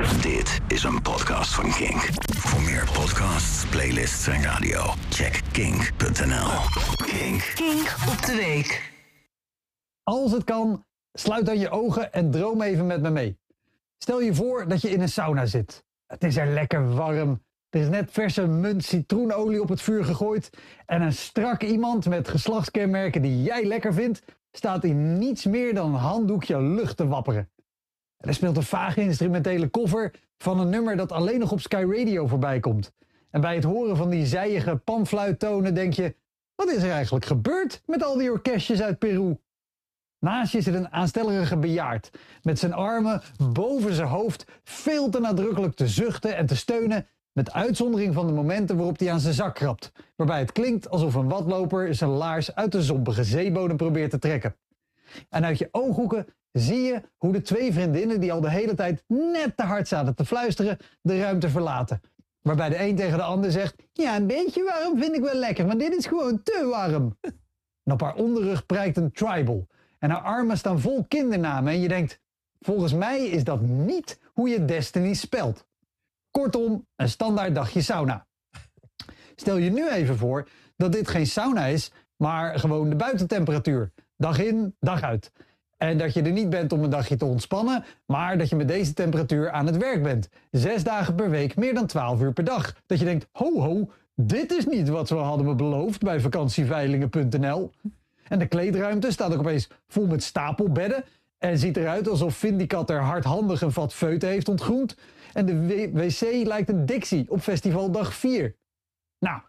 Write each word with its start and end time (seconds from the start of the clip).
Dit 0.00 0.60
is 0.68 0.82
een 0.82 1.02
podcast 1.02 1.54
van 1.54 1.70
Kink. 1.70 2.08
Voor 2.36 2.62
meer 2.62 2.88
podcasts, 2.92 3.66
playlists 3.66 4.26
en 4.26 4.42
radio, 4.42 4.80
check 5.08 5.40
kink.nl. 5.52 6.48
Kink. 7.06 7.52
Kink 7.54 7.96
op 8.08 8.26
de 8.26 8.34
week. 8.36 8.92
Als 10.02 10.32
het 10.32 10.44
kan, 10.44 10.84
sluit 11.12 11.46
dan 11.46 11.58
je 11.58 11.70
ogen 11.70 12.12
en 12.12 12.30
droom 12.30 12.62
even 12.62 12.86
met 12.86 13.02
me 13.02 13.10
mee. 13.10 13.38
Stel 13.98 14.20
je 14.20 14.34
voor 14.34 14.68
dat 14.68 14.80
je 14.80 14.90
in 14.90 15.00
een 15.00 15.08
sauna 15.08 15.46
zit. 15.46 15.84
Het 16.06 16.24
is 16.24 16.36
er 16.36 16.46
lekker 16.46 16.94
warm. 16.94 17.42
Er 17.70 17.80
is 17.80 17.88
net 17.88 18.10
verse 18.10 18.46
munt 18.46 18.84
citroenolie 18.84 19.62
op 19.62 19.68
het 19.68 19.82
vuur 19.82 20.04
gegooid. 20.04 20.50
En 20.86 21.02
een 21.02 21.12
strak 21.12 21.62
iemand 21.62 22.08
met 22.08 22.28
geslachtskenmerken 22.28 23.22
die 23.22 23.42
jij 23.42 23.64
lekker 23.64 23.94
vindt, 23.94 24.22
staat 24.52 24.84
in 24.84 25.18
niets 25.18 25.44
meer 25.44 25.74
dan 25.74 25.94
een 25.94 26.00
handdoekje 26.00 26.62
lucht 26.62 26.96
te 26.96 27.06
wapperen. 27.06 27.50
Er 28.20 28.34
speelt 28.34 28.56
een 28.56 28.62
vage 28.62 29.00
instrumentele 29.00 29.70
cover 29.70 30.12
van 30.38 30.60
een 30.60 30.68
nummer 30.68 30.96
dat 30.96 31.12
alleen 31.12 31.38
nog 31.38 31.52
op 31.52 31.60
Sky 31.60 31.84
Radio 31.88 32.26
voorbij 32.26 32.60
komt. 32.60 32.92
En 33.30 33.40
bij 33.40 33.54
het 33.54 33.64
horen 33.64 33.96
van 33.96 34.10
die 34.10 34.26
zijige 34.26 34.76
panfluittonen 34.76 35.74
denk 35.74 35.92
je: 35.92 36.14
wat 36.54 36.70
is 36.70 36.82
er 36.82 36.90
eigenlijk 36.90 37.24
gebeurd 37.24 37.82
met 37.86 38.04
al 38.04 38.16
die 38.16 38.30
orkestjes 38.30 38.82
uit 38.82 38.98
Peru? 38.98 39.36
Naast 40.18 40.52
je 40.52 40.60
zit 40.60 40.74
een 40.74 40.92
aanstellerige 40.92 41.56
bejaard, 41.56 42.10
met 42.42 42.58
zijn 42.58 42.72
armen 42.72 43.22
boven 43.52 43.94
zijn 43.94 44.08
hoofd 44.08 44.44
veel 44.64 45.10
te 45.10 45.20
nadrukkelijk 45.20 45.74
te 45.74 45.88
zuchten 45.88 46.36
en 46.36 46.46
te 46.46 46.56
steunen, 46.56 47.06
met 47.32 47.52
uitzondering 47.52 48.14
van 48.14 48.26
de 48.26 48.32
momenten 48.32 48.76
waarop 48.76 48.98
hij 48.98 49.12
aan 49.12 49.20
zijn 49.20 49.34
zak 49.34 49.54
krabt, 49.54 49.92
waarbij 50.16 50.38
het 50.38 50.52
klinkt 50.52 50.90
alsof 50.90 51.14
een 51.14 51.28
watloper 51.28 51.94
zijn 51.94 52.10
laars 52.10 52.54
uit 52.54 52.72
de 52.72 52.82
zompige 52.82 53.24
zeebodem 53.24 53.76
probeert 53.76 54.10
te 54.10 54.18
trekken. 54.18 54.56
En 55.28 55.44
uit 55.44 55.58
je 55.58 55.68
ooghoeken 55.70 56.26
zie 56.52 56.80
je 56.80 57.02
hoe 57.16 57.32
de 57.32 57.42
twee 57.42 57.72
vriendinnen 57.72 58.20
die 58.20 58.32
al 58.32 58.40
de 58.40 58.50
hele 58.50 58.74
tijd 58.74 59.04
net 59.06 59.56
te 59.56 59.62
hard 59.62 59.88
zaten 59.88 60.14
te 60.14 60.24
fluisteren, 60.24 60.78
de 61.02 61.20
ruimte 61.20 61.48
verlaten. 61.48 62.00
Waarbij 62.42 62.68
de 62.68 62.80
een 62.80 62.96
tegen 62.96 63.18
de 63.18 63.24
ander 63.24 63.50
zegt, 63.50 63.74
ja 63.92 64.16
een 64.16 64.26
beetje 64.26 64.64
warm 64.64 64.98
vind 64.98 65.16
ik 65.16 65.22
wel 65.22 65.34
lekker, 65.34 65.66
maar 65.66 65.78
dit 65.78 65.96
is 65.96 66.06
gewoon 66.06 66.42
te 66.42 66.66
warm. 66.70 67.18
En 67.82 67.92
op 67.92 68.00
haar 68.00 68.14
onderrug 68.14 68.66
prijkt 68.66 68.96
een 68.96 69.12
tribal. 69.12 69.66
En 69.98 70.10
haar 70.10 70.22
armen 70.22 70.58
staan 70.58 70.80
vol 70.80 71.04
kindernamen 71.08 71.72
en 71.72 71.80
je 71.80 71.88
denkt, 71.88 72.20
volgens 72.60 72.92
mij 72.92 73.26
is 73.26 73.44
dat 73.44 73.60
niet 73.60 74.20
hoe 74.32 74.48
je 74.48 74.64
Destiny 74.64 75.14
spelt. 75.14 75.66
Kortom, 76.30 76.86
een 76.96 77.08
standaard 77.08 77.54
dagje 77.54 77.82
sauna. 77.82 78.26
Stel 79.34 79.56
je 79.56 79.70
nu 79.70 79.90
even 79.90 80.16
voor 80.16 80.48
dat 80.76 80.92
dit 80.92 81.08
geen 81.08 81.26
sauna 81.26 81.64
is, 81.64 81.92
maar 82.16 82.58
gewoon 82.58 82.90
de 82.90 82.96
buitentemperatuur. 82.96 83.92
Dag 84.16 84.38
in, 84.38 84.76
dag 84.78 85.02
uit. 85.02 85.32
En 85.82 85.98
dat 85.98 86.14
je 86.14 86.22
er 86.22 86.32
niet 86.32 86.50
bent 86.50 86.72
om 86.72 86.84
een 86.84 86.90
dagje 86.90 87.16
te 87.16 87.24
ontspannen, 87.24 87.84
maar 88.06 88.38
dat 88.38 88.48
je 88.48 88.56
met 88.56 88.68
deze 88.68 88.92
temperatuur 88.92 89.50
aan 89.50 89.66
het 89.66 89.76
werk 89.76 90.02
bent. 90.02 90.28
Zes 90.50 90.84
dagen 90.84 91.14
per 91.14 91.30
week, 91.30 91.56
meer 91.56 91.74
dan 91.74 91.86
12 91.86 92.20
uur 92.20 92.32
per 92.32 92.44
dag. 92.44 92.74
Dat 92.86 92.98
je 92.98 93.04
denkt, 93.04 93.26
ho 93.32 93.60
ho, 93.60 93.90
dit 94.14 94.52
is 94.52 94.66
niet 94.66 94.88
wat 94.88 95.08
we 95.08 95.14
hadden 95.14 95.56
beloofd 95.56 96.00
bij 96.02 96.20
vakantieveilingen.nl. 96.20 97.70
En 98.28 98.38
de 98.38 98.46
kleedruimte 98.46 99.10
staat 99.10 99.32
ook 99.32 99.38
opeens 99.38 99.68
vol 99.88 100.06
met 100.06 100.22
stapelbedden. 100.22 101.04
En 101.38 101.58
ziet 101.58 101.76
eruit 101.76 102.08
alsof 102.08 102.36
Vindicat 102.36 102.90
er 102.90 103.00
hardhandig 103.00 103.62
een 103.62 103.72
vat 103.72 103.94
feuten 103.94 104.28
heeft 104.28 104.48
ontgroend. 104.48 104.96
En 105.32 105.46
de 105.46 105.90
wc 105.92 106.46
lijkt 106.46 106.68
een 106.68 106.86
Dixie 106.86 107.30
op 107.30 107.40
festivaldag 107.40 108.14
4. 108.14 108.56
Nou, 109.18 109.40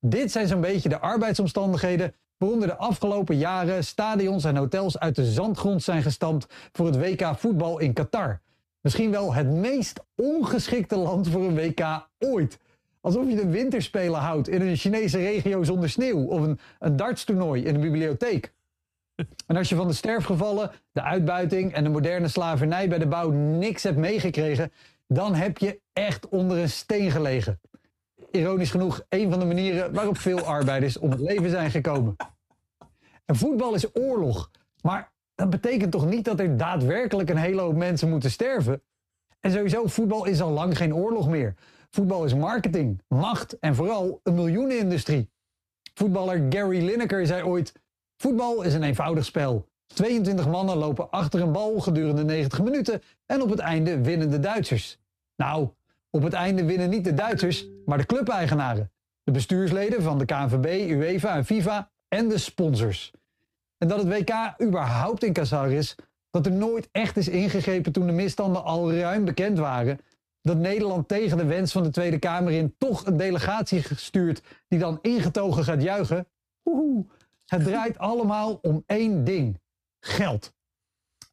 dit 0.00 0.32
zijn 0.32 0.46
zo'n 0.46 0.60
beetje 0.60 0.88
de 0.88 1.00
arbeidsomstandigheden 1.00 2.14
waaronder 2.40 2.68
de 2.68 2.76
afgelopen 2.76 3.36
jaren 3.36 3.84
stadions 3.84 4.44
en 4.44 4.56
hotels 4.56 4.98
uit 4.98 5.14
de 5.14 5.24
zandgrond 5.24 5.82
zijn 5.82 6.02
gestampt 6.02 6.46
voor 6.72 6.86
het 6.86 6.96
WK 6.96 7.34
voetbal 7.36 7.78
in 7.78 7.92
Qatar. 7.92 8.40
Misschien 8.80 9.10
wel 9.10 9.34
het 9.34 9.50
meest 9.50 10.04
ongeschikte 10.16 10.96
land 10.96 11.28
voor 11.28 11.42
een 11.42 11.54
WK 11.54 12.06
ooit. 12.18 12.58
Alsof 13.00 13.28
je 13.28 13.34
de 13.34 13.48
winterspelen 13.48 14.20
houdt 14.20 14.48
in 14.48 14.60
een 14.62 14.76
Chinese 14.76 15.18
regio 15.18 15.62
zonder 15.62 15.90
sneeuw 15.90 16.24
of 16.26 16.40
een, 16.40 16.58
een 16.78 16.96
dartstoernooi 16.96 17.64
in 17.64 17.74
een 17.74 17.80
bibliotheek. 17.80 18.52
En 19.46 19.56
als 19.56 19.68
je 19.68 19.76
van 19.76 19.88
de 19.88 19.94
sterfgevallen, 19.94 20.70
de 20.92 21.02
uitbuiting 21.02 21.72
en 21.72 21.84
de 21.84 21.90
moderne 21.90 22.28
slavernij 22.28 22.88
bij 22.88 22.98
de 22.98 23.06
bouw 23.06 23.30
niks 23.30 23.82
hebt 23.82 23.96
meegekregen, 23.96 24.72
dan 25.06 25.34
heb 25.34 25.58
je 25.58 25.80
echt 25.92 26.28
onder 26.28 26.58
een 26.58 26.70
steen 26.70 27.10
gelegen. 27.10 27.60
Ironisch 28.30 28.70
genoeg, 28.70 29.04
een 29.08 29.30
van 29.30 29.38
de 29.38 29.44
manieren 29.44 29.92
waarop 29.92 30.18
veel 30.18 30.40
arbeiders 30.40 30.98
om 30.98 31.10
het 31.10 31.20
leven 31.20 31.50
zijn 31.50 31.70
gekomen. 31.70 32.16
En 33.24 33.36
voetbal 33.36 33.74
is 33.74 33.96
oorlog, 33.96 34.50
maar 34.82 35.12
dat 35.34 35.50
betekent 35.50 35.92
toch 35.92 36.06
niet 36.06 36.24
dat 36.24 36.40
er 36.40 36.56
daadwerkelijk 36.56 37.30
een 37.30 37.36
hele 37.36 37.60
hoop 37.60 37.76
mensen 37.76 38.08
moeten 38.08 38.30
sterven? 38.30 38.82
En 39.40 39.52
sowieso, 39.52 39.86
voetbal 39.86 40.24
is 40.24 40.40
al 40.40 40.50
lang 40.50 40.76
geen 40.76 40.94
oorlog 40.94 41.28
meer. 41.28 41.54
Voetbal 41.90 42.24
is 42.24 42.34
marketing, 42.34 43.02
macht 43.08 43.58
en 43.58 43.74
vooral 43.74 44.20
een 44.22 44.34
miljoenenindustrie. 44.34 45.30
Voetballer 45.94 46.46
Gary 46.48 46.84
Lineker 46.84 47.26
zei 47.26 47.42
ooit: 47.42 47.72
Voetbal 48.16 48.62
is 48.62 48.74
een 48.74 48.82
eenvoudig 48.82 49.24
spel. 49.24 49.68
22 49.86 50.48
mannen 50.48 50.76
lopen 50.76 51.10
achter 51.10 51.40
een 51.40 51.52
bal 51.52 51.80
gedurende 51.80 52.24
90 52.24 52.62
minuten 52.62 53.02
en 53.26 53.42
op 53.42 53.50
het 53.50 53.58
einde 53.58 54.00
winnen 54.00 54.30
de 54.30 54.40
Duitsers. 54.40 54.98
Nou, 55.36 55.68
op 56.10 56.22
het 56.22 56.32
einde 56.32 56.64
winnen 56.64 56.90
niet 56.90 57.04
de 57.04 57.14
Duitsers, 57.14 57.66
maar 57.84 57.98
de 57.98 58.06
clubeigenaren. 58.06 58.92
De 59.22 59.32
bestuursleden 59.32 60.02
van 60.02 60.18
de 60.18 60.24
KNVB, 60.24 60.90
UEFA 60.90 61.36
en 61.36 61.44
FIFA 61.44 61.90
en 62.08 62.28
de 62.28 62.38
sponsors. 62.38 63.12
En 63.78 63.88
dat 63.88 63.98
het 63.98 64.08
WK 64.08 64.62
überhaupt 64.62 65.24
in 65.24 65.32
Qatar 65.32 65.72
is, 65.72 65.96
dat 66.30 66.46
er 66.46 66.52
nooit 66.52 66.88
echt 66.92 67.16
is 67.16 67.28
ingegrepen 67.28 67.92
toen 67.92 68.06
de 68.06 68.12
misstanden 68.12 68.64
al 68.64 68.92
ruim 68.92 69.24
bekend 69.24 69.58
waren, 69.58 69.98
dat 70.42 70.56
Nederland 70.56 71.08
tegen 71.08 71.36
de 71.36 71.44
wens 71.44 71.72
van 71.72 71.82
de 71.82 71.90
Tweede 71.90 72.18
Kamer 72.18 72.52
in 72.52 72.74
toch 72.78 73.06
een 73.06 73.16
delegatie 73.16 73.82
gestuurd 73.82 74.42
die 74.68 74.78
dan 74.78 74.98
ingetogen 75.02 75.64
gaat 75.64 75.82
juichen. 75.82 76.26
Woehoe. 76.62 77.06
Het 77.46 77.64
draait 77.64 77.98
allemaal 78.08 78.58
om 78.62 78.82
één 78.86 79.24
ding: 79.24 79.60
geld. 80.00 80.54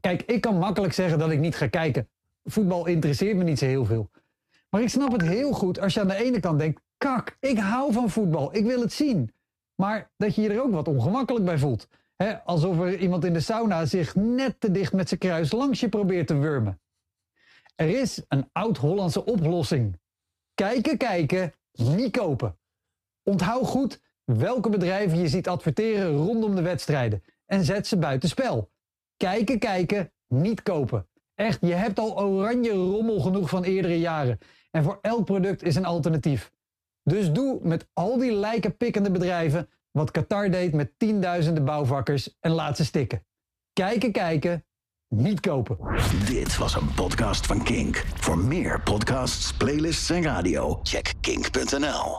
Kijk, 0.00 0.22
ik 0.22 0.40
kan 0.40 0.58
makkelijk 0.58 0.92
zeggen 0.92 1.18
dat 1.18 1.30
ik 1.30 1.38
niet 1.38 1.56
ga 1.56 1.66
kijken. 1.66 2.08
Voetbal 2.44 2.86
interesseert 2.86 3.36
me 3.36 3.44
niet 3.44 3.58
zo 3.58 3.66
heel 3.66 3.84
veel. 3.84 4.10
Maar 4.70 4.82
ik 4.82 4.88
snap 4.88 5.12
het 5.12 5.22
heel 5.22 5.52
goed 5.52 5.80
als 5.80 5.94
je 5.94 6.00
aan 6.00 6.08
de 6.08 6.24
ene 6.24 6.40
kant 6.40 6.58
denkt: 6.58 6.80
kak, 6.96 7.36
ik 7.40 7.58
hou 7.58 7.92
van 7.92 8.10
voetbal, 8.10 8.56
ik 8.56 8.64
wil 8.64 8.80
het 8.80 8.92
zien. 8.92 9.32
Maar 9.74 10.10
dat 10.16 10.34
je 10.34 10.42
je 10.42 10.48
er 10.48 10.62
ook 10.62 10.72
wat 10.72 10.88
ongemakkelijk 10.88 11.44
bij 11.44 11.58
voelt. 11.58 11.88
Alsof 12.44 12.78
er 12.78 12.98
iemand 12.98 13.24
in 13.24 13.32
de 13.32 13.40
sauna 13.40 13.84
zich 13.84 14.14
net 14.14 14.60
te 14.60 14.70
dicht 14.70 14.92
met 14.92 15.08
zijn 15.08 15.20
kruis 15.20 15.52
langs 15.52 15.80
je 15.80 15.88
probeert 15.88 16.26
te 16.26 16.38
wurmen. 16.38 16.80
Er 17.74 17.88
is 17.88 18.22
een 18.28 18.48
oud-Hollandse 18.52 19.24
oplossing. 19.24 20.00
Kijken, 20.54 20.96
kijken, 20.96 21.54
niet 21.72 22.16
kopen. 22.16 22.58
Onthoud 23.22 23.66
goed 23.66 24.00
welke 24.24 24.68
bedrijven 24.68 25.18
je 25.18 25.28
ziet 25.28 25.48
adverteren 25.48 26.16
rondom 26.16 26.54
de 26.54 26.62
wedstrijden 26.62 27.22
en 27.46 27.64
zet 27.64 27.86
ze 27.86 27.98
buiten 27.98 28.28
spel. 28.28 28.70
Kijken, 29.16 29.58
kijken, 29.58 30.12
niet 30.26 30.62
kopen. 30.62 31.08
Echt, 31.34 31.60
je 31.60 31.74
hebt 31.74 31.98
al 31.98 32.18
oranje 32.18 32.70
rommel 32.70 33.20
genoeg 33.20 33.48
van 33.48 33.64
eerdere 33.64 33.98
jaren. 33.98 34.38
En 34.70 34.82
voor 34.84 34.98
elk 35.02 35.24
product 35.24 35.62
is 35.62 35.76
een 35.76 35.84
alternatief. 35.84 36.52
Dus 37.02 37.32
doe 37.32 37.58
met 37.62 37.88
al 37.92 38.18
die 38.18 38.32
lijkenpikkende 38.32 39.10
bedrijven 39.10 39.68
wat 39.90 40.10
Qatar 40.10 40.50
deed 40.50 40.72
met 40.72 40.92
tienduizenden 40.96 41.64
bouwvakkers 41.64 42.36
en 42.40 42.50
laat 42.50 42.76
ze 42.76 42.84
stikken. 42.84 43.26
Kijken, 43.72 44.12
kijken, 44.12 44.64
niet 45.08 45.40
kopen. 45.40 45.78
Dit 46.26 46.56
was 46.56 46.74
een 46.74 46.94
podcast 46.94 47.46
van 47.46 47.62
Kink. 47.64 48.04
Voor 48.14 48.38
meer 48.38 48.82
podcasts, 48.82 49.52
playlists 49.52 50.10
en 50.10 50.22
radio, 50.22 50.80
check 50.82 51.14
kink.nl. 51.20 52.16